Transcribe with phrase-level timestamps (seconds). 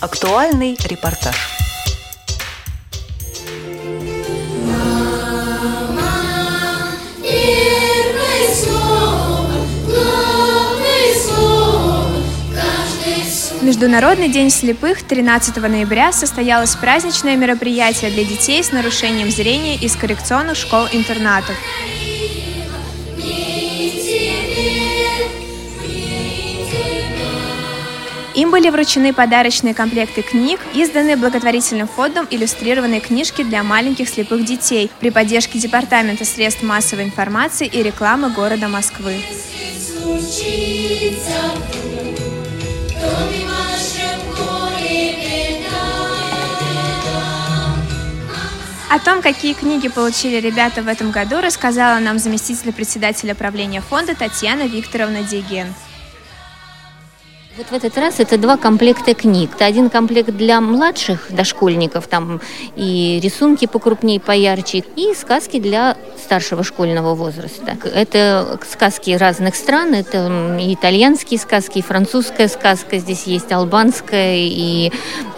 [0.00, 1.36] Актуальный репортаж.
[13.60, 20.56] Международный день слепых 13 ноября состоялось праздничное мероприятие для детей с нарушением зрения из коррекционных
[20.56, 21.56] школ-интернатов.
[28.40, 34.90] Им были вручены подарочные комплекты книг, изданные благотворительным фондом иллюстрированные книжки для маленьких слепых детей
[34.98, 39.22] при поддержке Департамента средств массовой информации и рекламы города Москвы.
[48.88, 54.14] О том, какие книги получили ребята в этом году, рассказала нам заместитель председателя правления фонда
[54.14, 55.74] Татьяна Викторовна Деген.
[57.56, 59.50] Вот в этот раз это два комплекта книг.
[59.56, 62.40] Это один комплект для младших дошкольников, там
[62.76, 67.76] и рисунки покрупнее, поярче, и сказки для старшего школьного возраста.
[67.92, 74.92] Это сказки разных стран, это и итальянские сказки, и французская сказка, здесь есть албанская, и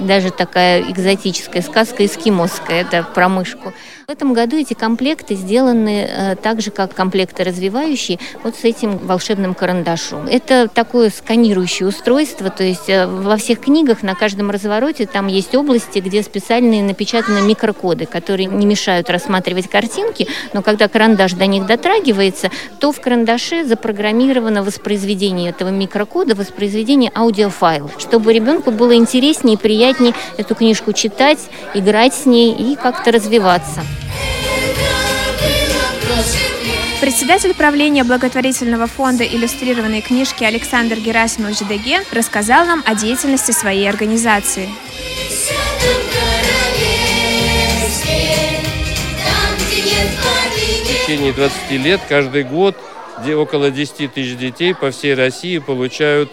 [0.00, 3.74] даже такая экзотическая сказка эскимосская, это про мышку.
[4.06, 8.96] В этом году эти комплекты сделаны э, так же, как комплекты развивающие, вот с этим
[8.96, 10.26] волшебным карандашом.
[10.26, 11.97] Это такое сканирующее устройство,
[12.50, 17.40] то есть э, во всех книгах на каждом развороте там есть области, где специальные напечатаны
[17.40, 23.64] микрокоды, которые не мешают рассматривать картинки, но когда карандаш до них дотрагивается, то в карандаше
[23.64, 31.38] запрограммировано воспроизведение этого микрокода, воспроизведение аудиофайла, чтобы ребенку было интереснее и приятнее эту книжку читать,
[31.74, 33.82] играть с ней и как-то развиваться.
[37.00, 44.68] Председатель правления благотворительного фонда иллюстрированной книжки Александр Герасимович Деге рассказал нам о деятельности своей организации.
[50.56, 52.76] В течение 20 лет каждый год
[53.20, 56.30] где около 10 тысяч детей по всей России получают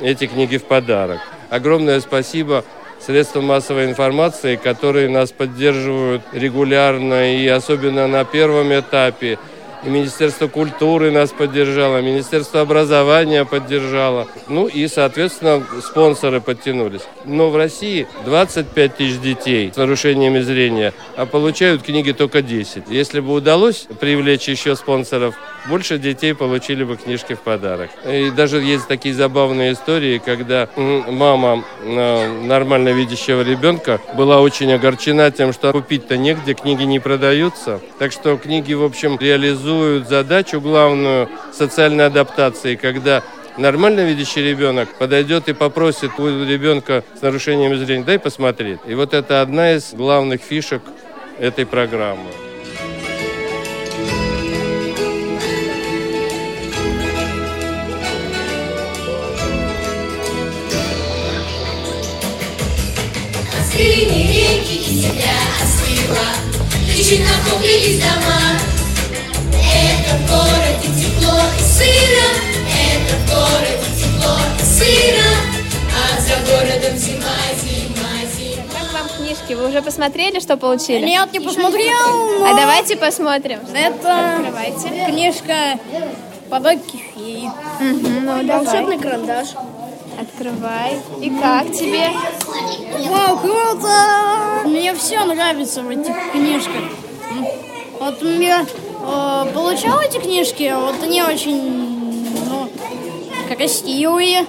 [0.00, 1.20] эти книги в подарок.
[1.48, 2.64] Огромное спасибо
[3.00, 9.38] средствам массовой информации, которые нас поддерживают регулярно и особенно на первом этапе–
[9.84, 14.28] и Министерство культуры нас поддержало, Министерство образования поддержало.
[14.48, 17.02] Ну и, соответственно, спонсоры подтянулись.
[17.24, 22.84] Но в России 25 тысяч детей с нарушениями зрения, а получают книги только 10.
[22.88, 25.34] Если бы удалось привлечь еще спонсоров,
[25.66, 27.90] больше детей получили бы книжки в подарок.
[28.06, 35.30] И даже есть такие забавные истории, когда мама э, нормально видящего ребенка была очень огорчена
[35.30, 37.80] тем, что купить-то негде, книги не продаются.
[37.98, 43.22] Так что книги, в общем, реализуют задачу главную социальной адаптации, когда
[43.56, 48.80] нормально видящий ребенок подойдет и попросит у ребенка с нарушением зрения, дай посмотреть.
[48.86, 50.82] И вот это одна из главных фишек
[51.38, 52.51] этой программы.
[63.74, 66.28] Синие реки и земля остыла,
[66.86, 68.58] Лишь наполнились дома,
[69.50, 72.28] это в городе тепло и сыро,
[72.68, 75.30] это в городе тепло и сыро,
[75.90, 77.24] а за городом зима,
[77.62, 78.64] зима, зима.
[78.78, 79.54] Как вам книжки?
[79.54, 81.06] Вы уже посмотрели, что получили?
[81.06, 82.38] Нет, не посмотрел.
[82.40, 82.44] Но...
[82.52, 83.60] А давайте посмотрим.
[83.74, 85.06] Это Открывайте.
[85.06, 85.78] книжка
[86.50, 87.46] «Подарки феи».
[87.80, 89.48] Угу, ну, Волшебный карандаш.
[90.20, 90.98] Открывай.
[91.20, 92.10] И как тебе?
[93.08, 94.62] Вау, круто!
[94.64, 96.82] Мне все нравится в этих книжках.
[97.98, 102.68] Вот мне э, получал эти книжки, вот они очень ну,
[103.54, 104.46] красивые.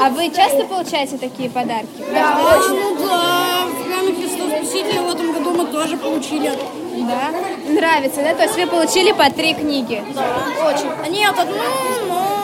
[0.00, 2.04] А вы часто получаете такие подарки?
[2.12, 6.52] Да, ну да, в храме Христа Спасителя в этом году мы тоже получили.
[6.96, 7.32] Да?
[7.68, 8.34] Нравится, да?
[8.34, 10.02] То есть вы получили по три книги?
[10.14, 11.12] Да, очень.
[11.12, 11.54] Нет, одну,
[12.08, 12.35] но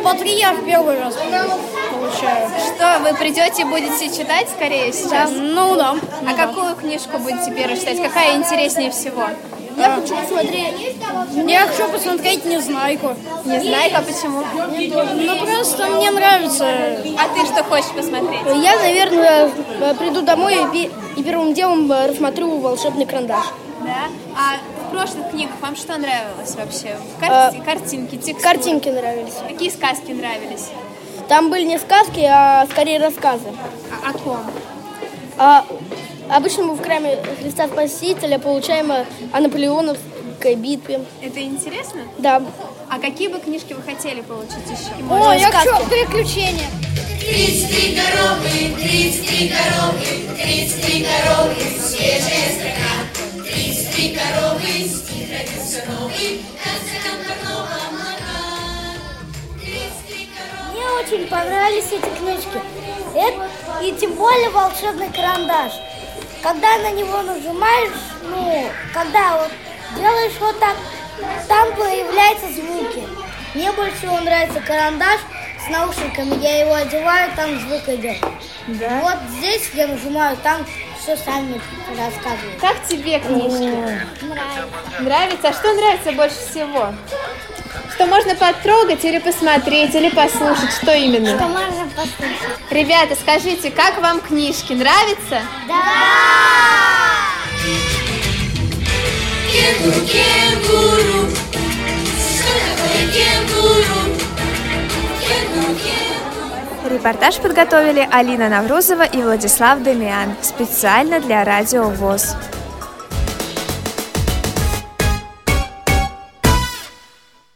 [0.00, 2.48] по три я в первый раз получаю.
[2.74, 5.30] Что, вы придете и будете читать скорее сейчас?
[5.34, 5.96] Ну да.
[6.28, 8.02] А какую книжку будете первой читать?
[8.02, 9.24] Какая интереснее всего?
[9.76, 10.96] Я хочу посмотреть.
[11.46, 13.14] Я хочу посмотреть Незнайку.
[13.44, 14.42] Незнайка, почему?
[15.14, 16.66] Ну просто мне нравится.
[16.66, 18.42] А ты что хочешь посмотреть?
[18.62, 19.50] Я, наверное,
[19.98, 23.44] приду домой и, и первым делом рассмотрю волшебный карандаш.
[23.80, 24.10] Да?
[24.36, 24.56] А
[24.90, 26.96] прошлых книгах вам что нравилось вообще?
[27.18, 27.58] Карти...
[27.58, 28.42] А, картинки, текстуры?
[28.42, 29.34] Картинки нравились.
[29.48, 30.68] Какие сказки нравились?
[31.28, 33.48] Там были не сказки, а скорее рассказы.
[34.04, 34.40] А о ком?
[35.38, 35.64] А,
[36.28, 41.04] обычно мы в храме Христа Спасителя получаем о наполеоновской битве.
[41.22, 42.02] Это интересно?
[42.18, 42.42] Да.
[42.88, 44.92] А какие бы книжки вы хотели получить еще?
[45.08, 46.66] О, я хочу приключения.
[47.20, 48.20] Тридцать дорог.
[48.40, 52.89] коровы, 33 коровы, 33 коровы, свежая строка.
[61.10, 62.60] Очень понравились эти книжки.
[63.14, 63.48] Это-
[63.82, 65.72] и тем более волшебный карандаш.
[66.42, 67.92] Когда на него нажимаешь,
[68.22, 69.50] ну, когда вот
[69.96, 70.76] делаешь вот так,
[71.48, 73.06] там появляются звуки.
[73.54, 75.20] Мне больше всего нравится карандаш
[75.66, 76.40] с наушниками.
[76.42, 78.18] Я его одеваю, там звук идет.
[78.68, 80.64] Вот здесь я нажимаю, там
[81.02, 81.60] все сами
[81.98, 82.60] рассказывают.
[82.60, 83.74] Как тебе книжки?
[84.22, 84.66] Нравится.
[85.00, 85.48] Нравится?
[85.48, 86.94] А что нравится больше всего?
[88.00, 90.72] Что можно потрогать или посмотреть, или послушать?
[90.72, 91.36] Что именно?
[91.36, 92.58] Что можно послушать?
[92.70, 94.72] Ребята, скажите, как вам книжки?
[94.72, 95.42] Нравится?
[99.52, 101.28] Кенгуру, кенгуру,
[102.16, 104.00] что такое кенгуру?
[105.20, 106.94] Кенгуру, кенгуру.
[106.94, 112.34] Репортаж подготовили Алина Наврузова и Владислав Демиан специально для Радио ВОЗ.